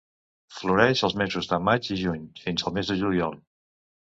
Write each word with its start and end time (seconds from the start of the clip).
Floreix 0.59 1.03
els 1.07 1.15
mesos 1.21 1.49
de 1.53 1.59
maig 1.67 1.91
i 1.97 1.99
juny, 2.01 2.25
fins 2.47 2.65
al 2.67 2.77
mes 2.79 2.91
de 2.93 2.99
juliol. 3.03 3.37